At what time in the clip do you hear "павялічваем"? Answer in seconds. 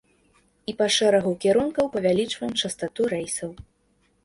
1.97-2.57